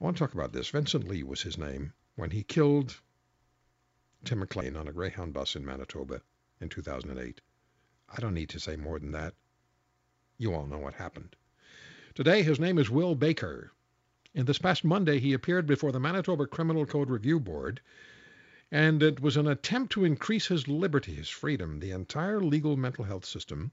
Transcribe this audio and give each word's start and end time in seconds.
I 0.00 0.04
want 0.04 0.16
to 0.16 0.22
talk 0.22 0.34
about 0.34 0.52
this. 0.52 0.68
Vincent 0.68 1.08
Li 1.08 1.24
was 1.24 1.42
his 1.42 1.58
name 1.58 1.92
when 2.14 2.30
he 2.30 2.44
killed 2.44 3.00
Tim 4.24 4.38
McLean 4.38 4.76
on 4.76 4.86
a 4.86 4.92
Greyhound 4.92 5.32
bus 5.32 5.56
in 5.56 5.64
Manitoba 5.64 6.22
in 6.60 6.68
2008. 6.68 7.40
I 8.08 8.20
don't 8.20 8.34
need 8.34 8.48
to 8.50 8.60
say 8.60 8.76
more 8.76 9.00
than 9.00 9.10
that. 9.10 9.34
You 10.36 10.54
all 10.54 10.66
know 10.66 10.78
what 10.78 10.94
happened. 10.94 11.34
Today, 12.14 12.44
his 12.44 12.60
name 12.60 12.78
is 12.78 12.88
Will 12.88 13.16
Baker. 13.16 13.72
And 14.36 14.46
this 14.46 14.58
past 14.58 14.84
Monday, 14.84 15.18
he 15.18 15.32
appeared 15.32 15.66
before 15.66 15.90
the 15.90 15.98
Manitoba 15.98 16.46
Criminal 16.46 16.86
Code 16.86 17.10
Review 17.10 17.40
Board, 17.40 17.80
and 18.70 19.02
it 19.02 19.18
was 19.18 19.36
an 19.36 19.48
attempt 19.48 19.90
to 19.92 20.04
increase 20.04 20.46
his 20.46 20.68
liberty, 20.68 21.14
his 21.14 21.28
freedom. 21.28 21.80
The 21.80 21.90
entire 21.90 22.40
legal 22.40 22.76
mental 22.76 23.04
health 23.04 23.24
system 23.24 23.72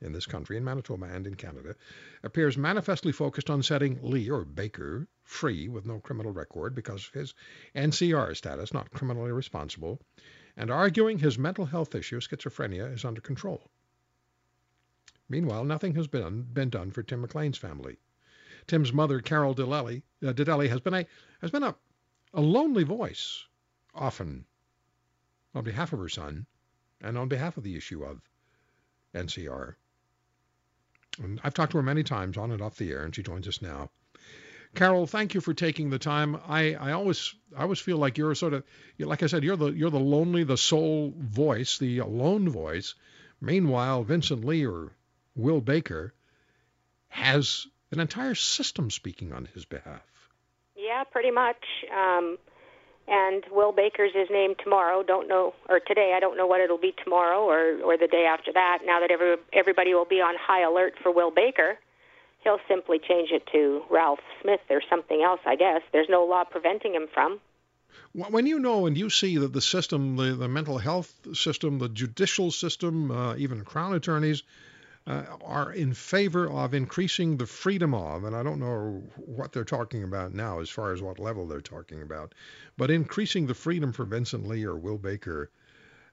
in 0.00 0.12
this 0.12 0.26
country, 0.26 0.56
in 0.56 0.64
Manitoba 0.64 1.06
and 1.06 1.26
in 1.26 1.34
Canada, 1.34 1.74
appears 2.22 2.56
manifestly 2.56 3.12
focused 3.12 3.50
on 3.50 3.62
setting 3.62 3.98
Li, 4.02 4.30
or 4.30 4.44
Baker, 4.44 5.06
free 5.22 5.68
with 5.68 5.86
no 5.86 6.00
criminal 6.00 6.32
record 6.32 6.74
because 6.74 7.06
of 7.06 7.14
his 7.14 7.34
NCR 7.74 8.36
status, 8.36 8.72
not 8.72 8.90
criminally 8.90 9.32
responsible, 9.32 10.00
and 10.56 10.70
arguing 10.70 11.18
his 11.18 11.38
mental 11.38 11.66
health 11.66 11.94
issue, 11.94 12.20
schizophrenia, 12.20 12.92
is 12.92 13.04
under 13.04 13.20
control. 13.20 13.70
Meanwhile, 15.28 15.64
nothing 15.64 15.94
has 15.94 16.08
been, 16.08 16.42
been 16.42 16.70
done 16.70 16.90
for 16.90 17.02
Tim 17.02 17.22
McLean's 17.22 17.58
family. 17.58 17.98
Tim's 18.66 18.92
mother, 18.92 19.20
Carol 19.20 19.54
de 19.54 19.64
Delley, 19.64 20.02
uh, 20.26 20.32
de 20.32 20.44
Delley 20.44 20.68
has 20.68 20.80
been, 20.80 20.94
a, 20.94 21.06
has 21.40 21.50
been 21.50 21.62
a, 21.62 21.74
a 22.34 22.40
lonely 22.40 22.84
voice, 22.84 23.44
often 23.94 24.44
on 25.54 25.64
behalf 25.64 25.92
of 25.92 25.98
her 25.98 26.08
son 26.08 26.46
and 27.00 27.16
on 27.16 27.28
behalf 27.28 27.56
of 27.56 27.64
the 27.64 27.76
issue 27.76 28.02
of 28.02 28.20
NCR. 29.14 29.74
And 31.18 31.40
I've 31.42 31.54
talked 31.54 31.72
to 31.72 31.78
her 31.78 31.82
many 31.82 32.02
times 32.02 32.36
on 32.36 32.50
and 32.50 32.62
off 32.62 32.76
the 32.76 32.90
air, 32.90 33.04
and 33.04 33.14
she 33.14 33.22
joins 33.22 33.48
us 33.48 33.60
now. 33.60 33.90
Carol, 34.74 35.06
thank 35.06 35.34
you 35.34 35.40
for 35.40 35.52
taking 35.52 35.90
the 35.90 35.98
time. 35.98 36.36
I, 36.46 36.74
I 36.74 36.92
always 36.92 37.34
I 37.56 37.62
always 37.62 37.80
feel 37.80 37.98
like 37.98 38.18
you're 38.18 38.34
sort 38.34 38.54
of 38.54 38.64
like 38.98 39.22
I 39.22 39.26
said, 39.26 39.42
you're 39.42 39.56
the 39.56 39.72
you're 39.72 39.90
the 39.90 39.98
lonely, 39.98 40.44
the 40.44 40.56
sole 40.56 41.12
voice, 41.16 41.78
the 41.78 42.02
lone 42.02 42.48
voice. 42.48 42.94
Meanwhile, 43.40 44.04
Vincent 44.04 44.44
Li 44.44 44.66
or 44.66 44.92
Will 45.34 45.60
Baker 45.60 46.14
has 47.08 47.66
an 47.90 47.98
entire 47.98 48.36
system 48.36 48.90
speaking 48.90 49.32
on 49.32 49.48
his 49.54 49.64
behalf. 49.64 50.02
Yeah, 50.76 51.04
pretty 51.04 51.30
much. 51.30 51.64
Um, 51.92 52.38
and 53.10 53.44
Will 53.50 53.72
Baker's 53.72 54.12
his 54.14 54.28
name 54.30 54.54
tomorrow. 54.62 55.02
Don't 55.02 55.28
know, 55.28 55.52
or 55.68 55.80
today. 55.80 56.14
I 56.16 56.20
don't 56.20 56.36
know 56.36 56.46
what 56.46 56.60
it'll 56.60 56.78
be 56.78 56.94
tomorrow 57.04 57.40
or 57.42 57.82
or 57.82 57.98
the 57.98 58.06
day 58.06 58.24
after 58.24 58.52
that. 58.52 58.78
Now 58.86 59.00
that 59.00 59.10
every 59.10 59.36
everybody 59.52 59.92
will 59.92 60.06
be 60.06 60.20
on 60.20 60.36
high 60.40 60.62
alert 60.62 60.94
for 61.02 61.12
Will 61.12 61.30
Baker, 61.30 61.78
he'll 62.44 62.60
simply 62.68 62.98
change 62.98 63.30
it 63.32 63.46
to 63.52 63.82
Ralph 63.90 64.20
Smith 64.40 64.60
or 64.70 64.80
something 64.88 65.22
else. 65.22 65.40
I 65.44 65.56
guess 65.56 65.82
there's 65.92 66.08
no 66.08 66.24
law 66.24 66.44
preventing 66.44 66.94
him 66.94 67.08
from. 67.12 67.40
When 68.12 68.46
you 68.46 68.58
know 68.58 68.86
and 68.86 68.96
you 68.96 69.10
see 69.10 69.36
that 69.38 69.52
the 69.52 69.60
system, 69.60 70.16
the, 70.16 70.34
the 70.34 70.48
mental 70.48 70.78
health 70.78 71.12
system, 71.32 71.78
the 71.78 71.88
judicial 71.88 72.50
system, 72.50 73.10
uh, 73.10 73.34
even 73.36 73.64
crown 73.64 73.94
attorneys, 73.94 74.42
uh, 75.10 75.24
are 75.44 75.72
in 75.72 75.92
favor 75.92 76.48
of 76.48 76.72
increasing 76.72 77.36
the 77.36 77.46
freedom 77.46 77.94
of, 77.94 78.22
and 78.22 78.36
I 78.36 78.44
don't 78.44 78.60
know 78.60 79.02
what 79.16 79.52
they're 79.52 79.64
talking 79.64 80.04
about 80.04 80.34
now 80.34 80.60
as 80.60 80.70
far 80.70 80.92
as 80.92 81.02
what 81.02 81.18
level 81.18 81.48
they're 81.48 81.60
talking 81.60 82.02
about, 82.02 82.32
but 82.76 82.90
increasing 82.90 83.46
the 83.46 83.54
freedom 83.54 83.92
for 83.92 84.04
Vincent 84.04 84.46
Li 84.46 84.64
or 84.64 84.76
Will 84.76 84.98
Baker, 84.98 85.50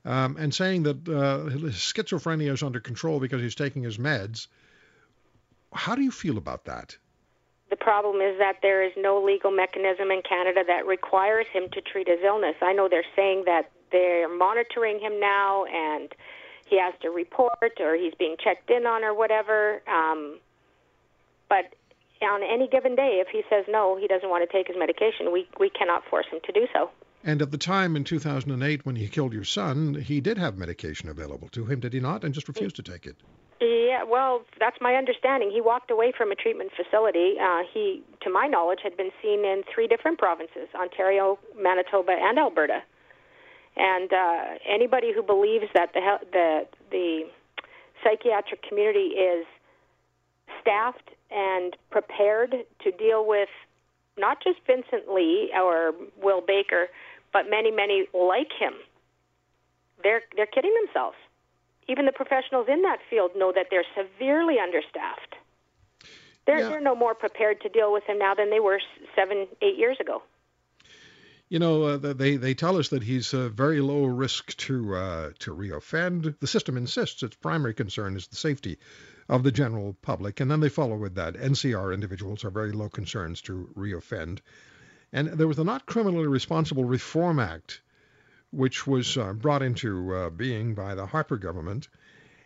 um, 0.03 0.35
and 0.37 0.53
saying 0.53 0.83
that 0.83 1.07
uh, 1.07 1.49
schizophrenia 1.69 2.51
is 2.51 2.63
under 2.63 2.79
control 2.79 3.19
because 3.19 3.41
he's 3.41 3.55
taking 3.55 3.83
his 3.83 3.99
meds. 3.99 4.47
How 5.73 5.93
do 5.93 6.01
you 6.01 6.11
feel 6.11 6.37
about 6.37 6.65
that? 6.65 6.97
The 7.69 7.75
problem 7.75 8.21
is 8.21 8.39
that 8.39 8.59
there 8.63 8.81
is 8.81 8.93
no 8.97 9.21
legal 9.21 9.51
mechanism 9.51 10.09
in 10.09 10.21
Canada 10.27 10.63
that 10.65 10.87
requires 10.87 11.45
him 11.53 11.69
to 11.73 11.81
treat 11.81 12.07
his 12.07 12.19
illness. 12.23 12.55
I 12.61 12.73
know 12.73 12.87
they're 12.89 13.03
saying 13.15 13.43
that 13.45 13.69
they're 13.91 14.29
monitoring 14.29 14.99
him 14.99 15.19
now 15.19 15.65
and 15.65 16.11
he 16.69 16.79
has 16.79 16.93
to 17.01 17.09
report 17.09 17.79
or 17.79 17.95
he's 17.95 18.13
being 18.17 18.35
checked 18.43 18.69
in 18.69 18.85
on 18.85 19.03
or 19.03 19.13
whatever. 19.13 19.81
Um, 19.87 20.39
but 21.49 21.73
on 22.21 22.41
any 22.43 22.67
given 22.67 22.95
day, 22.95 23.21
if 23.21 23.27
he 23.31 23.43
says 23.49 23.65
no, 23.69 23.97
he 23.97 24.07
doesn't 24.07 24.29
want 24.29 24.47
to 24.47 24.57
take 24.57 24.67
his 24.67 24.75
medication, 24.77 25.31
we, 25.31 25.47
we 25.59 25.69
cannot 25.69 26.03
force 26.09 26.25
him 26.31 26.39
to 26.45 26.51
do 26.51 26.67
so. 26.73 26.89
And 27.23 27.41
at 27.41 27.51
the 27.51 27.57
time 27.57 27.95
in 27.95 28.03
2008 28.03 28.85
when 28.85 28.95
he 28.95 29.07
killed 29.07 29.33
your 29.33 29.43
son, 29.43 29.95
he 29.95 30.21
did 30.21 30.37
have 30.37 30.57
medication 30.57 31.09
available 31.09 31.49
to 31.49 31.65
him, 31.65 31.79
did 31.79 31.93
he 31.93 31.99
not? 31.99 32.23
And 32.23 32.33
just 32.33 32.47
refused 32.47 32.75
to 32.77 32.83
take 32.83 33.05
it. 33.05 33.15
Yeah, 33.59 34.03
well, 34.03 34.43
that's 34.59 34.77
my 34.81 34.93
understanding. 34.93 35.49
He 35.51 35.61
walked 35.61 35.89
away 35.89 36.13
from 36.15 36.31
a 36.31 36.35
treatment 36.35 36.71
facility. 36.75 37.35
Uh, 37.41 37.63
he, 37.73 38.03
to 38.21 38.29
my 38.29 38.45
knowledge, 38.45 38.79
had 38.83 38.95
been 38.95 39.09
seen 39.21 39.43
in 39.45 39.63
three 39.73 39.87
different 39.87 40.19
provinces 40.19 40.69
Ontario, 40.75 41.39
Manitoba, 41.59 42.11
and 42.11 42.37
Alberta. 42.37 42.83
And 43.77 44.11
uh, 44.11 44.43
anybody 44.67 45.13
who 45.13 45.21
believes 45.21 45.65
that 45.73 45.93
the 45.93 46.01
the 46.31 46.67
the 46.91 47.29
psychiatric 48.03 48.63
community 48.63 49.13
is 49.15 49.45
staffed 50.61 51.11
and 51.29 51.75
prepared 51.91 52.55
to 52.83 52.91
deal 52.91 53.27
with 53.27 53.49
not 54.17 54.43
just 54.43 54.59
Vincent 54.65 55.13
Li 55.13 55.51
or 55.53 55.93
Will 56.21 56.41
Baker, 56.41 56.87
but 57.31 57.49
many, 57.49 57.69
many 57.69 58.07
like 58.13 58.51
him, 58.57 58.73
they're 60.01 60.23
they're 60.35 60.47
kidding 60.47 60.73
themselves. 60.85 61.17
Even 61.87 62.05
the 62.05 62.11
professionals 62.11 62.67
in 62.67 62.81
that 62.81 62.99
field 63.09 63.31
know 63.35 63.51
that 63.53 63.67
they're 63.69 63.85
severely 63.95 64.55
understaffed. 64.59 65.35
They're, 66.45 66.59
yeah. 66.59 66.69
they're 66.69 66.81
no 66.81 66.95
more 66.95 67.13
prepared 67.13 67.61
to 67.61 67.69
deal 67.69 67.93
with 67.93 68.03
him 68.05 68.19
now 68.19 68.33
than 68.33 68.49
they 68.49 68.59
were 68.59 68.79
seven, 69.15 69.47
eight 69.61 69.77
years 69.77 69.97
ago 69.99 70.21
you 71.49 71.59
know, 71.59 71.83
uh, 71.83 71.97
they 71.97 72.35
they 72.35 72.53
tell 72.53 72.77
us 72.77 72.89
that 72.89 73.03
he's 73.03 73.33
uh, 73.33 73.49
very 73.49 73.79
low 73.79 74.05
risk 74.05 74.55
to 74.57 74.95
uh, 74.95 75.31
to 75.39 75.55
reoffend. 75.55 76.37
The 76.39 76.47
system 76.47 76.75
insists 76.75 77.23
its 77.23 77.35
primary 77.35 77.73
concern 77.73 78.15
is 78.17 78.27
the 78.27 78.35
safety 78.35 78.77
of 79.29 79.43
the 79.43 79.51
general 79.51 79.95
public, 80.01 80.39
and 80.39 80.51
then 80.51 80.59
they 80.59 80.69
follow 80.69 80.97
with 80.97 81.15
that. 81.15 81.35
NCR 81.35 81.93
individuals 81.93 82.43
are 82.43 82.49
very 82.49 82.71
low 82.71 82.89
concerns 82.89 83.41
to 83.43 83.69
reoffend. 83.75 84.39
And 85.13 85.29
there 85.29 85.47
was 85.47 85.57
the 85.57 85.63
Not 85.63 85.85
Criminally 85.85 86.27
Responsible 86.27 86.83
Reform 86.83 87.39
Act, 87.39 87.81
which 88.51 88.85
was 88.85 89.17
uh, 89.17 89.33
brought 89.33 89.61
into 89.61 90.13
uh, 90.13 90.29
being 90.29 90.75
by 90.75 90.95
the 90.95 91.05
Harper 91.05 91.37
government. 91.37 91.87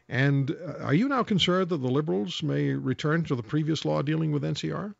And 0.10 0.52
uh, 0.52 0.84
are 0.84 0.94
you 0.94 1.08
now 1.08 1.24
concerned 1.24 1.70
that 1.70 1.78
the 1.78 1.88
Liberals 1.88 2.44
may 2.44 2.70
return 2.74 3.24
to 3.26 3.36
the 3.36 3.44
previous 3.44 3.84
law 3.84 4.02
dealing 4.04 4.32
with 4.32 4.44
NCR? 4.44 4.94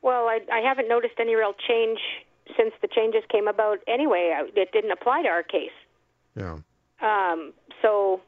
Well, 0.00 0.26
I, 0.26 0.40
I 0.52 0.60
haven't 0.60 0.88
noticed 0.88 1.14
any 1.18 1.34
real 1.34 1.54
change 1.66 1.98
since 2.56 2.72
the 2.82 2.88
changes 2.88 3.22
came 3.30 3.48
about 3.48 3.78
anyway, 3.86 4.34
it 4.54 4.72
didn't 4.72 4.92
apply 4.92 5.22
to 5.22 5.28
our 5.28 5.42
case. 5.42 5.76
Yeah. 6.36 6.58
Um, 7.00 7.52
so 7.82 8.20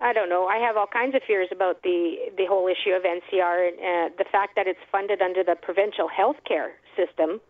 I 0.00 0.12
don't 0.12 0.28
know. 0.28 0.46
I 0.46 0.58
have 0.58 0.76
all 0.76 0.86
kinds 0.86 1.14
of 1.14 1.22
fears 1.26 1.48
about 1.50 1.82
the 1.82 2.16
the 2.36 2.46
whole 2.46 2.68
issue 2.68 2.90
of 2.90 3.02
NCR. 3.02 3.68
Uh, 3.72 4.08
the 4.18 4.26
fact 4.30 4.56
that 4.56 4.66
it's 4.66 4.80
funded 4.92 5.22
under 5.22 5.42
the 5.42 5.56
provincial 5.60 6.08
health 6.08 6.36
care 6.46 6.72
system 6.96 7.40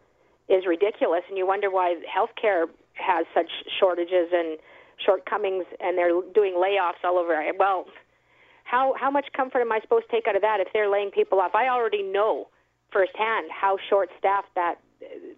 is 0.48 0.64
ridiculous, 0.66 1.22
and 1.28 1.36
you 1.36 1.46
wonder 1.46 1.70
why 1.70 1.96
healthcare 2.06 2.66
has 2.94 3.26
such 3.34 3.50
shortages 3.78 4.30
and 4.32 4.58
shortcomings, 5.04 5.64
and 5.80 5.98
they're 5.98 6.22
doing 6.34 6.54
layoffs 6.54 7.02
all 7.04 7.18
over. 7.18 7.34
Well, 7.58 7.86
how 8.64 8.94
how 8.98 9.10
much 9.10 9.26
comfort 9.36 9.60
am 9.60 9.72
I 9.72 9.80
supposed 9.80 10.06
to 10.08 10.12
take 10.16 10.28
out 10.28 10.36
of 10.36 10.42
that 10.42 10.60
if 10.60 10.68
they're 10.72 10.90
laying 10.90 11.10
people 11.10 11.40
off? 11.40 11.54
I 11.54 11.68
already 11.68 12.02
know 12.02 12.48
firsthand 12.92 13.50
how 13.50 13.76
short-staffed 13.90 14.54
that 14.54 14.76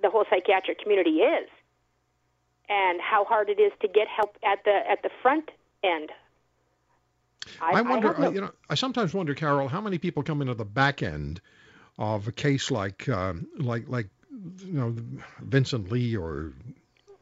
the 0.03 0.11
whole 0.11 0.25
psychiatric 0.31 0.81
community 0.81 1.21
is, 1.21 1.49
and 2.69 3.01
how 3.01 3.25
hard 3.25 3.49
it 3.49 3.61
is 3.61 3.73
to 3.81 3.89
get 3.89 4.09
help 4.09 4.37
at 4.45 4.65
the 4.65 4.81
at 4.91 5.03
the 5.03 5.11
front 5.23 5.51
end. 5.83 6.11
I, 7.61 7.79
I 7.79 7.83
wonder, 7.83 8.21
I 8.21 8.29
you 8.29 8.41
know, 8.43 8.51
I 8.69 8.75
sometimes 8.75 9.15
wonder, 9.15 9.35
Carol, 9.35 9.69
how 9.69 9.81
many 9.81 9.99
people 9.99 10.23
come 10.23 10.43
into 10.43 10.55
the 10.55 10.65
back 10.65 11.03
end 11.03 11.41
of 11.99 12.29
a 12.29 12.33
case 12.33 12.71
like 12.71 13.09
um, 13.09 13.47
like 13.59 13.89
like 13.89 14.09
you 14.65 14.73
know 14.73 14.95
Vincent 15.41 15.91
Li 15.91 16.17
or 16.17 16.53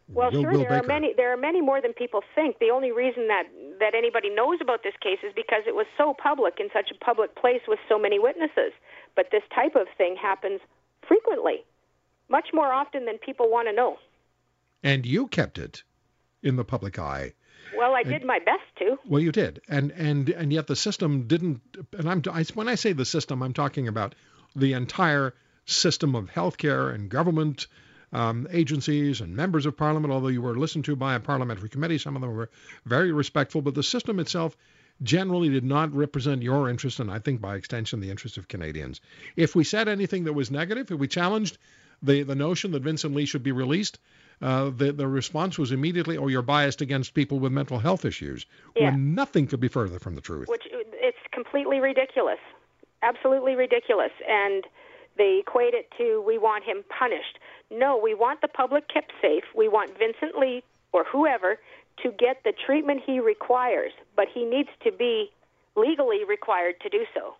well, 0.08 0.30
Will, 0.30 0.42
sure. 0.42 0.50
Will 0.52 0.58
there 0.60 0.68
Baker. 0.68 0.84
are 0.84 0.86
many. 0.86 1.14
There 1.16 1.32
are 1.32 1.36
many 1.36 1.60
more 1.60 1.80
than 1.80 1.92
people 1.92 2.22
think. 2.34 2.58
The 2.58 2.70
only 2.70 2.92
reason 2.92 3.28
that 3.28 3.44
that 3.80 3.94
anybody 3.94 4.30
knows 4.30 4.58
about 4.60 4.82
this 4.82 4.94
case 5.02 5.18
is 5.26 5.32
because 5.34 5.62
it 5.66 5.74
was 5.74 5.86
so 5.98 6.14
public 6.14 6.54
in 6.60 6.68
such 6.72 6.90
a 6.90 7.04
public 7.04 7.34
place 7.34 7.62
with 7.66 7.78
so 7.88 7.98
many 7.98 8.18
witnesses. 8.18 8.72
But 9.14 9.26
this 9.32 9.42
type 9.54 9.74
of 9.74 9.88
thing 9.98 10.16
happens 10.20 10.60
frequently, 11.06 11.64
much 12.28 12.48
more 12.52 12.72
often 12.72 13.04
than 13.04 13.18
people 13.18 13.50
want 13.50 13.68
to 13.68 13.74
know. 13.74 13.98
And 14.82 15.06
you 15.06 15.26
kept 15.26 15.58
it 15.58 15.82
in 16.42 16.56
the 16.56 16.64
public 16.64 16.98
eye. 16.98 17.32
Well, 17.76 17.94
I 17.94 18.02
did 18.04 18.24
my 18.24 18.38
best 18.38 18.62
to. 18.78 18.96
Well, 19.06 19.20
you 19.20 19.32
did, 19.32 19.60
and 19.68 19.90
and 19.92 20.28
and 20.30 20.52
yet 20.52 20.66
the 20.66 20.76
system 20.76 21.26
didn't. 21.26 21.60
And 21.98 22.08
I'm 22.08 22.22
I, 22.30 22.44
when 22.54 22.68
I 22.68 22.76
say 22.76 22.92
the 22.92 23.04
system, 23.04 23.42
I'm 23.42 23.52
talking 23.52 23.88
about 23.88 24.14
the 24.54 24.72
entire 24.72 25.34
system 25.64 26.14
of 26.14 26.30
healthcare 26.30 26.94
and 26.94 27.10
government 27.10 27.66
um, 28.12 28.46
agencies 28.50 29.20
and 29.20 29.34
members 29.34 29.66
of 29.66 29.76
parliament. 29.76 30.12
Although 30.12 30.28
you 30.28 30.42
were 30.42 30.56
listened 30.56 30.84
to 30.86 30.96
by 30.96 31.14
a 31.14 31.20
parliamentary 31.20 31.68
committee, 31.68 31.98
some 31.98 32.14
of 32.14 32.22
them 32.22 32.34
were 32.34 32.50
very 32.84 33.12
respectful, 33.12 33.62
but 33.62 33.74
the 33.74 33.82
system 33.82 34.20
itself 34.20 34.56
generally 35.02 35.48
did 35.48 35.64
not 35.64 35.94
represent 35.94 36.42
your 36.42 36.70
interest, 36.70 37.00
and 37.00 37.10
I 37.10 37.18
think 37.18 37.40
by 37.40 37.56
extension 37.56 38.00
the 38.00 38.10
interest 38.10 38.38
of 38.38 38.48
Canadians. 38.48 39.00
If 39.34 39.54
we 39.54 39.64
said 39.64 39.88
anything 39.88 40.24
that 40.24 40.32
was 40.32 40.50
negative, 40.50 40.90
if 40.90 40.98
we 40.98 41.08
challenged 41.08 41.58
the 42.02 42.22
the 42.22 42.34
notion 42.34 42.72
that 42.72 42.82
Vincent 42.82 43.14
Li 43.14 43.26
should 43.26 43.42
be 43.42 43.52
released, 43.52 43.98
uh, 44.42 44.70
the 44.70 44.92
the 44.92 45.06
response 45.06 45.58
was 45.58 45.72
immediately, 45.72 46.16
"Oh, 46.18 46.28
you're 46.28 46.42
biased 46.42 46.80
against 46.80 47.14
people 47.14 47.38
with 47.38 47.52
mental 47.52 47.78
health 47.78 48.04
issues." 48.04 48.46
Yeah. 48.74 48.90
When 48.90 49.14
nothing 49.14 49.46
could 49.46 49.60
be 49.60 49.68
further 49.68 49.98
from 49.98 50.14
the 50.14 50.20
truth. 50.20 50.48
Which 50.48 50.66
it's 50.70 51.18
completely 51.32 51.80
ridiculous, 51.80 52.40
absolutely 53.02 53.54
ridiculous, 53.54 54.12
and 54.28 54.64
they 55.16 55.38
equate 55.40 55.74
it 55.74 55.90
to 55.98 56.22
we 56.26 56.38
want 56.38 56.64
him 56.64 56.84
punished. 56.88 57.38
No, 57.70 57.96
we 57.96 58.14
want 58.14 58.40
the 58.42 58.48
public 58.48 58.88
kept 58.88 59.12
safe. 59.20 59.44
We 59.54 59.68
want 59.68 59.96
Vincent 59.98 60.38
Li 60.38 60.62
or 60.92 61.04
whoever 61.04 61.58
to 62.02 62.12
get 62.12 62.42
the 62.44 62.52
treatment 62.52 63.02
he 63.04 63.20
requires, 63.20 63.92
but 64.14 64.28
he 64.32 64.44
needs 64.44 64.68
to 64.84 64.92
be 64.92 65.30
legally 65.76 66.24
required 66.24 66.80
to 66.82 66.88
do 66.88 67.04
so. 67.14 67.36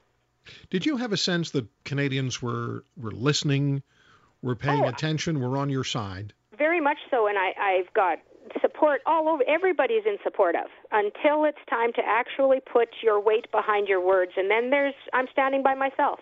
Did 0.70 0.87
you 0.87 0.97
have 0.97 1.12
a 1.12 1.17
sense 1.17 1.50
that 1.50 1.67
Canadians 1.85 2.41
were 2.41 2.85
were 2.97 3.11
listening, 3.11 3.82
were 4.43 4.55
paying 4.56 4.85
Oh. 4.85 4.88
attention, 4.88 5.41
were 5.41 5.56
on 5.56 5.69
your 5.71 5.85
side? 5.85 6.33
Very 6.56 6.81
much 6.81 6.99
so, 7.11 7.27
and 7.27 7.38
I, 7.38 7.53
I've 7.61 7.93
got 7.94 8.19
support 8.61 9.03
all 9.06 9.29
over. 9.29 9.43
Everybody's 9.49 10.05
in 10.06 10.19
support 10.23 10.55
of 10.55 10.71
until 10.93 11.44
it's 11.44 11.59
time 11.69 11.93
to 11.94 12.03
actually 12.06 12.61
put 12.61 12.88
your 13.03 13.19
weight 13.21 13.50
behind 13.50 13.88
your 13.88 14.00
words, 14.00 14.33
and 14.37 14.50
then 14.50 14.71
there's 14.71 14.94
I'm 15.12 15.27
standing 15.33 15.62
by 15.62 15.75
myself. 15.75 16.21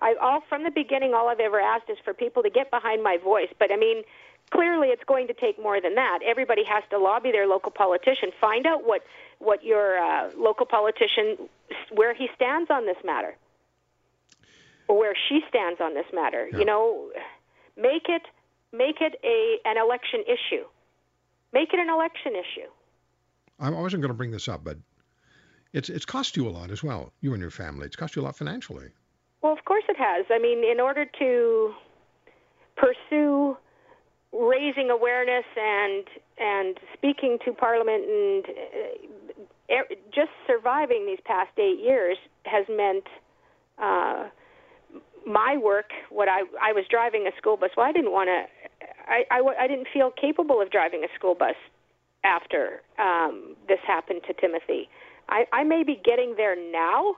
I 0.00 0.14
all 0.20 0.40
from 0.48 0.64
the 0.64 0.70
beginning, 0.70 1.14
all 1.14 1.28
I've 1.28 1.40
ever 1.40 1.60
asked 1.60 1.88
is 1.88 1.98
for 2.04 2.12
people 2.12 2.42
to 2.42 2.50
get 2.50 2.70
behind 2.70 3.02
my 3.04 3.16
voice. 3.22 3.48
But 3.58 3.70
I 3.70 3.76
mean, 3.76 4.02
clearly, 4.50 4.88
it's 4.88 5.04
going 5.04 5.28
to 5.28 5.34
take 5.34 5.62
more 5.62 5.80
than 5.80 5.94
that. 5.94 6.18
Everybody 6.26 6.64
has 6.64 6.82
to 6.90 6.98
lobby 6.98 7.30
their 7.30 7.46
local 7.46 7.70
politician, 7.70 8.30
find 8.40 8.66
out 8.66 8.84
what 8.84 9.02
what 9.38 9.62
your 9.64 9.98
uh, 9.98 10.30
local 10.36 10.66
politician 10.66 11.48
where 11.92 12.12
he 12.12 12.28
stands 12.34 12.70
on 12.70 12.86
this 12.86 12.98
matter, 13.04 13.36
or 14.88 14.98
where 14.98 15.14
she 15.28 15.40
stands 15.48 15.80
on 15.80 15.94
this 15.94 16.06
matter. 16.12 16.48
Yeah. 16.52 16.58
You 16.58 16.64
know, 16.64 17.10
make 17.76 18.08
it 18.08 18.22
make 18.72 19.00
it 19.00 19.14
a 19.24 19.68
an 19.68 19.76
election 19.78 20.22
issue. 20.26 20.64
Make 21.52 21.72
it 21.72 21.80
an 21.80 21.90
election 21.90 22.32
issue. 22.32 22.68
I 23.60 23.70
wasn't 23.70 24.02
going 24.02 24.10
to 24.10 24.16
bring 24.16 24.30
this 24.30 24.48
up, 24.48 24.64
but 24.64 24.78
it's 25.72 25.88
it's 25.88 26.04
cost 26.04 26.36
you 26.36 26.48
a 26.48 26.50
lot 26.50 26.70
as 26.70 26.82
well, 26.82 27.12
you 27.20 27.32
and 27.32 27.40
your 27.40 27.50
family. 27.50 27.86
It's 27.86 27.96
cost 27.96 28.16
you 28.16 28.22
a 28.22 28.24
lot 28.24 28.36
financially. 28.36 28.88
Well, 29.42 29.52
of 29.52 29.64
course 29.64 29.84
it 29.88 29.96
has. 29.98 30.26
I 30.30 30.38
mean, 30.38 30.64
in 30.64 30.80
order 30.80 31.04
to 31.18 31.74
pursue 32.76 33.56
raising 34.32 34.90
awareness 34.90 35.44
and 35.56 36.04
and 36.38 36.78
speaking 36.94 37.38
to 37.44 37.52
Parliament 37.52 38.04
and 38.04 38.44
uh, 38.46 39.74
er, 39.74 39.84
just 40.14 40.30
surviving 40.46 41.06
these 41.06 41.20
past 41.24 41.50
eight 41.58 41.80
years 41.80 42.16
has 42.44 42.66
meant 42.68 43.04
uh, 43.78 44.28
my 45.26 45.56
work. 45.56 45.90
What 46.10 46.28
I 46.28 46.40
I 46.60 46.72
was 46.72 46.84
driving 46.90 47.26
a 47.26 47.36
school 47.36 47.56
bus. 47.56 47.70
Well, 47.76 47.86
I 47.86 47.92
didn't 47.92 48.12
want 48.12 48.28
to. 48.28 48.86
I, 49.08 49.24
I 49.30 49.64
I 49.64 49.66
didn't 49.66 49.88
feel 49.92 50.10
capable 50.10 50.60
of 50.60 50.70
driving 50.70 51.04
a 51.04 51.08
school 51.14 51.34
bus 51.34 51.54
after 52.24 52.82
um, 52.98 53.56
this 53.68 53.78
happened 53.86 54.22
to 54.26 54.34
Timothy. 54.34 54.88
I, 55.28 55.44
I 55.52 55.64
may 55.64 55.82
be 55.82 56.00
getting 56.04 56.34
there 56.36 56.56
now, 56.56 57.16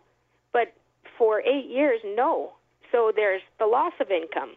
but 0.53 0.73
for 1.19 1.41
eight 1.41 1.69
years, 1.69 2.01
no. 2.05 2.53
So 2.93 3.13
there's 3.15 3.43
the 3.59 3.67
loss 3.67 3.93
of 4.01 4.11
income, 4.11 4.55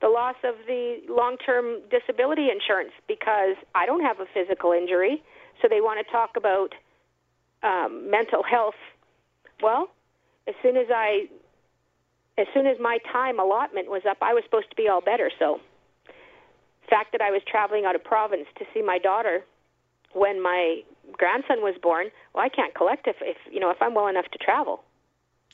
the 0.00 0.08
loss 0.08 0.36
of 0.44 0.54
the 0.66 0.98
long 1.08 1.36
term 1.38 1.80
disability 1.90 2.48
insurance 2.50 2.92
because 3.06 3.56
I 3.74 3.86
don't 3.86 4.02
have 4.02 4.20
a 4.20 4.26
physical 4.32 4.72
injury. 4.72 5.22
So 5.62 5.68
they 5.68 5.80
want 5.80 6.04
to 6.04 6.12
talk 6.12 6.36
about 6.36 6.74
um, 7.62 8.10
mental 8.10 8.42
health. 8.42 8.78
Well, 9.62 9.88
as 10.46 10.54
soon 10.62 10.76
as 10.76 10.86
I, 10.94 11.26
as 12.38 12.46
soon 12.54 12.66
as 12.66 12.76
my 12.80 12.98
time 13.12 13.38
allotment 13.40 13.90
was 13.90 14.02
up, 14.08 14.18
I 14.22 14.32
was 14.32 14.44
supposed 14.44 14.70
to 14.70 14.76
be 14.76 14.88
all 14.88 15.00
better. 15.00 15.30
So, 15.38 15.60
the 16.06 16.88
fact 16.88 17.12
that 17.12 17.20
I 17.20 17.30
was 17.30 17.42
traveling 17.46 17.84
out 17.84 17.94
of 17.94 18.04
province 18.04 18.46
to 18.58 18.64
see 18.72 18.80
my 18.80 18.98
daughter 18.98 19.44
when 20.12 20.42
my 20.42 20.82
grandson 21.12 21.58
was 21.60 21.74
born, 21.82 22.06
well, 22.34 22.44
I 22.44 22.48
can't 22.48 22.74
collect 22.74 23.06
if, 23.06 23.16
if 23.20 23.36
you 23.50 23.60
know 23.60 23.70
if 23.70 23.78
I'm 23.80 23.94
well 23.94 24.06
enough 24.06 24.26
to 24.32 24.38
travel. 24.38 24.84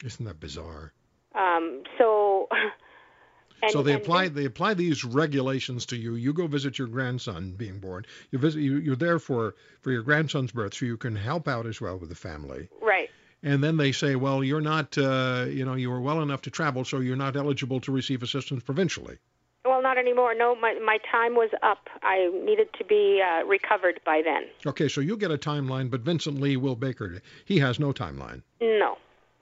Isn't 0.04 0.26
that 0.26 0.38
bizarre? 0.38 0.92
Um, 1.34 1.82
so, 1.98 2.48
and, 3.62 3.72
so 3.72 3.82
they 3.82 3.94
apply 3.94 4.28
they 4.28 4.44
apply 4.44 4.74
these 4.74 5.04
regulations 5.04 5.86
to 5.86 5.96
you. 5.96 6.14
You 6.16 6.32
go 6.34 6.46
visit 6.46 6.78
your 6.78 6.88
grandson 6.88 7.52
being 7.52 7.80
born. 7.80 8.04
You 8.30 8.38
visit 8.38 8.60
you, 8.60 8.76
you're 8.76 8.94
there 8.94 9.18
for 9.18 9.54
for 9.80 9.90
your 9.90 10.02
grandson's 10.02 10.52
birth, 10.52 10.74
so 10.74 10.86
you 10.86 10.98
can 10.98 11.16
help 11.16 11.48
out 11.48 11.66
as 11.66 11.80
well 11.80 11.98
with 11.98 12.10
the 12.10 12.14
family. 12.14 12.68
right. 12.82 13.08
And 13.44 13.62
then 13.62 13.76
they 13.76 13.92
say, 13.92 14.16
well, 14.16 14.42
you're 14.42 14.62
not, 14.62 14.96
uh, 14.96 15.44
you 15.48 15.66
know, 15.66 15.74
you 15.74 15.90
were 15.90 16.00
well 16.00 16.22
enough 16.22 16.40
to 16.42 16.50
travel, 16.50 16.82
so 16.82 17.00
you're 17.00 17.14
not 17.14 17.36
eligible 17.36 17.78
to 17.80 17.92
receive 17.92 18.22
assistance 18.22 18.62
provincially. 18.62 19.18
Well, 19.66 19.82
not 19.82 19.98
anymore. 19.98 20.34
No, 20.34 20.54
my 20.56 20.78
my 20.84 20.98
time 21.10 21.34
was 21.34 21.50
up. 21.62 21.88
I 22.02 22.30
needed 22.44 22.68
to 22.78 22.84
be 22.84 23.22
uh, 23.22 23.44
recovered 23.46 24.00
by 24.04 24.22
then. 24.22 24.44
Okay, 24.66 24.88
so 24.88 25.00
you 25.00 25.16
get 25.16 25.30
a 25.30 25.38
timeline, 25.38 25.90
but 25.90 26.00
Vincent 26.00 26.40
Li, 26.40 26.56
Will 26.56 26.76
Baker, 26.76 27.20
he 27.44 27.58
has 27.60 27.78
no 27.78 27.92
timeline. 27.92 28.42
No, 28.60 28.96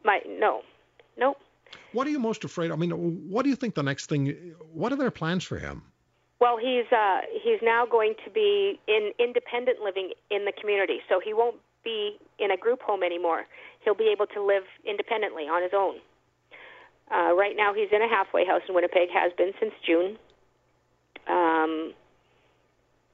my 0.04 0.20
no, 0.28 0.62
nope. 1.16 1.38
What 1.92 2.06
are 2.06 2.10
you 2.10 2.20
most 2.20 2.44
afraid? 2.44 2.70
Of? 2.70 2.78
I 2.78 2.80
mean, 2.80 3.30
what 3.30 3.42
do 3.42 3.50
you 3.50 3.56
think 3.56 3.74
the 3.74 3.82
next 3.82 4.06
thing? 4.06 4.54
What 4.72 4.92
are 4.92 4.96
their 4.96 5.10
plans 5.10 5.42
for 5.44 5.58
him? 5.58 5.82
Well, 6.40 6.56
he's 6.56 6.90
uh, 6.92 7.20
he's 7.42 7.58
now 7.62 7.86
going 7.86 8.14
to 8.24 8.30
be 8.30 8.80
in 8.86 9.12
independent 9.18 9.80
living 9.80 10.12
in 10.30 10.44
the 10.44 10.52
community, 10.52 10.98
so 11.08 11.20
he 11.24 11.34
won't 11.34 11.56
be 11.84 12.18
in 12.38 12.50
a 12.50 12.56
group 12.56 12.82
home 12.82 13.02
anymore. 13.02 13.44
He'll 13.84 13.94
be 13.94 14.10
able 14.12 14.26
to 14.26 14.42
live 14.42 14.64
independently 14.84 15.44
on 15.44 15.62
his 15.62 15.72
own. 15.74 15.96
Uh, 17.10 17.34
right 17.34 17.56
now, 17.56 17.74
he's 17.74 17.88
in 17.92 18.00
a 18.00 18.08
halfway 18.08 18.46
house 18.46 18.62
in 18.68 18.74
Winnipeg. 18.74 19.08
Has 19.12 19.32
been 19.36 19.52
since 19.60 19.74
June. 19.84 20.16
Um, 21.28 21.92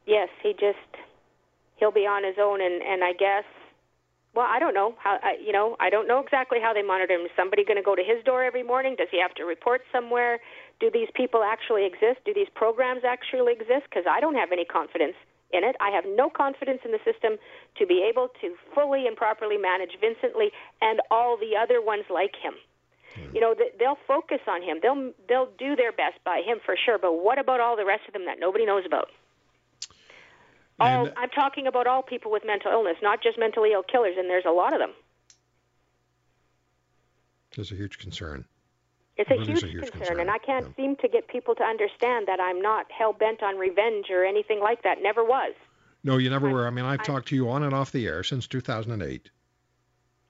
yes, 0.06 0.28
he 0.42 0.52
just 0.52 0.78
he'll 1.76 1.92
be 1.92 2.06
on 2.06 2.24
his 2.24 2.36
own, 2.40 2.60
and 2.60 2.82
and 2.82 3.02
I 3.02 3.12
guess. 3.12 3.44
Well, 4.34 4.46
I 4.48 4.60
don't 4.60 4.74
know 4.74 4.94
how. 5.02 5.18
I, 5.22 5.36
you 5.44 5.52
know, 5.52 5.76
I 5.80 5.90
don't 5.90 6.06
know 6.06 6.20
exactly 6.20 6.58
how 6.62 6.72
they 6.72 6.82
monitor 6.82 7.14
him. 7.14 7.22
Is 7.22 7.32
somebody 7.34 7.64
going 7.64 7.78
to 7.78 7.82
go 7.82 7.96
to 7.96 8.04
his 8.04 8.22
door 8.24 8.44
every 8.44 8.62
morning? 8.62 8.94
Does 8.96 9.08
he 9.10 9.20
have 9.20 9.34
to 9.34 9.44
report 9.44 9.80
somewhere? 9.90 10.38
Do 10.78 10.90
these 10.92 11.08
people 11.14 11.42
actually 11.42 11.86
exist? 11.86 12.22
Do 12.24 12.32
these 12.32 12.46
programs 12.54 13.02
actually 13.02 13.52
exist? 13.52 13.90
Because 13.90 14.04
I 14.08 14.20
don't 14.20 14.36
have 14.36 14.52
any 14.52 14.64
confidence 14.64 15.16
in 15.50 15.64
it. 15.64 15.76
I 15.80 15.90
have 15.90 16.04
no 16.06 16.28
confidence 16.30 16.80
in 16.84 16.92
the 16.92 17.00
system 17.04 17.38
to 17.76 17.86
be 17.86 18.06
able 18.08 18.28
to 18.40 18.54
fully 18.74 19.06
and 19.06 19.16
properly 19.16 19.56
manage 19.56 19.92
Vincent 20.00 20.36
Li 20.36 20.50
and 20.82 21.00
all 21.10 21.36
the 21.36 21.56
other 21.56 21.80
ones 21.80 22.04
like 22.10 22.34
him. 22.36 22.54
Hmm. 23.14 23.34
You 23.34 23.40
know, 23.40 23.54
they'll 23.78 23.98
focus 24.06 24.40
on 24.46 24.62
him. 24.62 24.78
They'll 24.82 25.12
they'll 25.28 25.50
do 25.58 25.74
their 25.76 25.92
best 25.92 26.22
by 26.24 26.42
him 26.44 26.58
for 26.64 26.76
sure. 26.76 26.98
But 26.98 27.22
what 27.22 27.38
about 27.38 27.60
all 27.60 27.76
the 27.76 27.86
rest 27.86 28.02
of 28.06 28.12
them 28.12 28.26
that 28.26 28.38
nobody 28.38 28.66
knows 28.66 28.84
about? 28.86 29.08
All, 30.80 31.06
And- 31.06 31.14
I'm 31.16 31.30
talking 31.30 31.66
about 31.66 31.86
all 31.86 32.02
people 32.02 32.30
with 32.30 32.44
mental 32.44 32.70
illness, 32.70 32.96
not 33.02 33.22
just 33.22 33.38
mentally 33.38 33.72
ill 33.72 33.82
killers, 33.82 34.16
and 34.18 34.28
there's 34.30 34.44
a 34.46 34.50
lot 34.50 34.72
of 34.72 34.78
them. 34.78 34.92
There's 37.56 37.72
a 37.72 37.74
huge 37.74 37.98
concern. 37.98 38.44
It's 39.18 39.30
a, 39.30 39.40
is 39.40 39.48
huge, 39.48 39.62
a 39.64 39.66
huge 39.66 39.82
concern, 39.82 39.98
concern, 39.98 40.20
and 40.20 40.30
I 40.30 40.38
can't 40.38 40.66
yeah. 40.66 40.76
seem 40.76 40.96
to 40.96 41.08
get 41.08 41.26
people 41.26 41.54
to 41.56 41.64
understand 41.64 42.28
that 42.28 42.38
I'm 42.40 42.62
not 42.62 42.86
hell 42.90 43.12
bent 43.12 43.42
on 43.42 43.56
revenge 43.56 44.06
or 44.10 44.24
anything 44.24 44.60
like 44.60 44.82
that. 44.84 45.02
Never 45.02 45.24
was. 45.24 45.54
No, 46.04 46.18
you 46.18 46.30
never 46.30 46.48
were. 46.48 46.66
I 46.66 46.70
mean, 46.70 46.84
I've 46.84 47.02
talked 47.02 47.28
to 47.28 47.34
you 47.34 47.50
on 47.50 47.64
and 47.64 47.74
off 47.74 47.90
the 47.90 48.06
air 48.06 48.22
since 48.22 48.46
2008. 48.46 49.30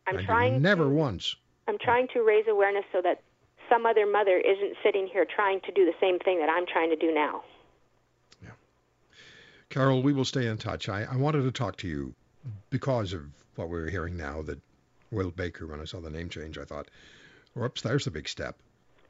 I'm 0.06 0.24
trying. 0.24 0.62
never 0.62 0.84
to, 0.84 0.90
once. 0.90 1.36
I'm 1.68 1.76
trying 1.78 2.08
to 2.14 2.22
raise 2.22 2.46
awareness 2.48 2.84
so 2.90 3.02
that 3.02 3.20
some 3.68 3.84
other 3.84 4.06
mother 4.06 4.38
isn't 4.38 4.76
sitting 4.82 5.06
here 5.06 5.26
trying 5.26 5.60
to 5.60 5.72
do 5.72 5.84
the 5.84 5.92
same 6.00 6.18
thing 6.18 6.38
that 6.40 6.48
I'm 6.48 6.64
trying 6.66 6.88
to 6.88 6.96
do 6.96 7.12
now. 7.12 7.42
Yeah. 8.42 8.50
Carol, 9.68 10.02
we 10.02 10.14
will 10.14 10.24
stay 10.24 10.46
in 10.46 10.56
touch. 10.56 10.88
I, 10.88 11.04
I 11.04 11.16
wanted 11.16 11.42
to 11.42 11.52
talk 11.52 11.76
to 11.78 11.88
you 11.88 12.14
because 12.70 13.12
of 13.12 13.24
what 13.56 13.68
we're 13.68 13.90
hearing 13.90 14.16
now 14.16 14.40
that 14.42 14.58
Will 15.10 15.30
Baker, 15.30 15.66
when 15.66 15.80
I 15.80 15.84
saw 15.84 16.00
the 16.00 16.10
name 16.10 16.30
change, 16.30 16.56
I 16.56 16.64
thought, 16.64 16.88
whoops, 17.54 17.82
there's 17.82 18.06
a 18.06 18.10
big 18.10 18.28
step. 18.28 18.56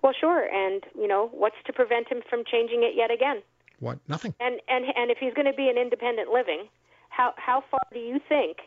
Well, 0.02 0.12
sure, 0.18 0.44
and 0.44 0.84
you 0.94 1.08
know 1.08 1.30
what's 1.32 1.56
to 1.66 1.72
prevent 1.72 2.08
him 2.08 2.22
from 2.28 2.44
changing 2.44 2.82
it 2.82 2.94
yet 2.94 3.10
again? 3.10 3.42
What? 3.80 3.98
Nothing. 4.08 4.34
And 4.40 4.60
and 4.68 4.84
and 4.96 5.10
if 5.10 5.18
he's 5.18 5.34
going 5.34 5.46
to 5.46 5.56
be 5.56 5.68
an 5.68 5.78
independent 5.78 6.30
living, 6.30 6.68
how 7.08 7.34
how 7.36 7.64
far 7.70 7.82
do 7.92 7.98
you 7.98 8.20
think 8.28 8.58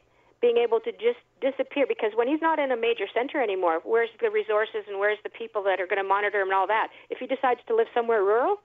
being 0.42 0.58
able 0.58 0.80
to 0.80 0.92
just 0.94 1.22
disappear 1.40 1.86
because 1.88 2.12
when 2.16 2.28
he's 2.28 2.42
not 2.42 2.58
in 2.60 2.72
a 2.72 2.78
major 2.78 3.06
center 3.14 3.42
anymore, 3.42 3.80
where's 3.84 4.10
the 4.20 4.30
resources 4.30 4.84
and 4.88 5.00
where's 5.00 5.20
the 5.24 5.30
people 5.30 5.64
that 5.64 5.80
are 5.80 5.86
going 5.86 6.02
to 6.02 6.08
monitor 6.08 6.42
him 6.42 6.48
and 6.48 6.56
all 6.56 6.68
that? 6.68 6.88
If 7.10 7.20
he 7.20 7.28
decides 7.28 7.60
to 7.68 7.76
live 7.76 7.88
somewhere 7.94 8.24
rural, 8.24 8.58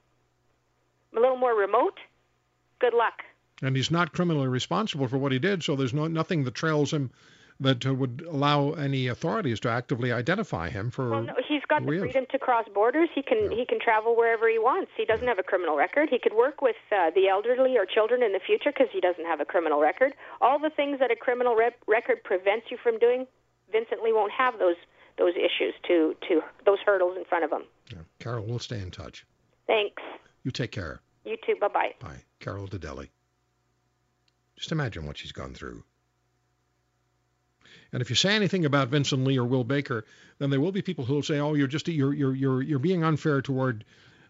a 1.15 1.21
little 1.21 1.37
more 1.37 1.55
remote, 1.55 1.99
good 2.79 2.95
luck. 2.95 3.23
And 3.63 3.77
he's 3.77 3.91
not 3.91 4.13
criminally 4.13 4.49
responsible 4.49 5.07
for 5.07 5.19
what 5.19 5.33
he 5.33 5.39
did, 5.39 5.63
so 5.63 5.77
there's 5.77 5.95
no 5.95 6.07
nothing 6.07 6.45
that 6.45 6.55
trails 6.55 6.93
him 6.93 7.11
that 7.61 7.87
uh, 7.87 7.95
would 7.95 8.25
allow 8.29 8.73
any 8.73 9.09
authorities 9.09 9.61
to 9.61 9.71
actively 9.71 10.13
identify 10.13 10.69
him 10.69 10.91
for. 10.91 11.09
Well, 11.11 11.23
no, 11.23 11.35
he's 11.49 11.63
got 11.69 11.81
the 11.81 11.87
who 11.87 11.91
he 11.93 11.97
is. 11.99 12.03
freedom 12.05 12.27
to 12.31 12.39
cross 12.39 12.67
borders. 12.75 13.09
He 13.15 13.23
can 13.23 13.51
Yeah. 13.51 13.57
he 13.57 13.65
can 13.65 13.81
travel 13.81 14.15
wherever 14.17 14.49
he 14.49 14.59
wants. 14.59 14.91
He 14.97 15.05
doesn't 15.05 15.27
have 15.27 15.39
a 15.39 15.43
criminal 15.43 15.77
record. 15.77 16.09
He 16.11 16.19
could 16.19 16.35
work 16.35 16.61
with 16.61 16.77
uh, 16.93 17.11
the 17.15 17.29
elderly 17.29 17.77
or 17.79 17.87
children 17.87 18.23
in 18.23 18.33
the 18.33 18.41
future 18.41 18.73
because 18.73 18.89
he 18.93 19.01
doesn't 19.01 19.25
have 19.25 19.41
a 19.41 19.45
criminal 19.47 19.81
record. 19.81 20.13
All 20.41 20.59
the 20.59 20.71
things 20.71 20.99
that 20.99 21.11
a 21.11 21.17
criminal 21.17 21.57
rep- 21.57 21.79
record 21.87 22.23
prevents 22.25 22.71
you 22.71 22.77
from 22.83 22.99
doing, 22.99 23.27
Vincent 23.73 24.03
Li 24.03 24.13
won't 24.13 24.33
have 24.33 24.59
those 24.59 24.77
those 25.19 25.33
issues 25.37 25.73
to 25.89 26.15
to 26.29 26.43
those 26.67 26.79
hurdles 26.85 27.17
in 27.17 27.25
front 27.25 27.45
of 27.45 27.51
him. 27.51 27.63
Yeah. 27.91 27.99
Carol, 28.19 28.45
we'll 28.45 28.59
stay 28.59 28.81
in 28.81 28.91
touch. 28.91 29.25
Thanks. 29.67 30.03
You 30.45 30.51
take 30.51 30.73
care. 30.73 31.01
You 31.25 31.37
too. 31.45 31.57
Bye 31.61 31.69
bye. 31.69 31.95
Bye. 32.01 32.23
Carol 32.39 32.67
de 32.67 32.79
Delley. 32.79 33.11
Just 34.57 34.73
imagine 34.73 35.07
what 35.07 35.17
she's 35.19 35.33
gone 35.33 35.55
through. 35.55 35.83
And 37.93 38.03
if 38.03 38.11
you 38.11 38.17
say 38.17 38.35
anything 38.35 38.65
about 38.65 38.89
Vincent 38.89 39.25
Li 39.25 39.39
or 39.39 39.45
Will 39.45 39.65
Baker, 39.65 40.05
then 40.39 40.51
there 40.51 40.61
will 40.61 40.73
be 40.73 40.83
people 40.83 41.05
who 41.05 41.15
will 41.15 41.23
say, 41.23 41.39
"Oh, 41.39 41.55
you're 41.55 41.67
just 41.67 41.89
you're 41.89 42.15
you're 42.15 42.35
you're 42.35 42.63
you're 42.63 42.79
being 42.79 43.05
unfair 43.05 43.41
toward 43.43 43.85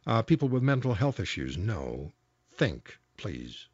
uh, 0.06 0.22
people 0.22 0.48
with 0.48 0.62
mental 0.62 0.94
health 0.94 1.20
issues." 1.20 1.56
No, 1.56 2.12
think, 2.52 2.98
please. 3.16 3.68